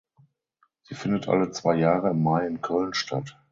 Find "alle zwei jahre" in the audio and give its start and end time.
1.27-2.09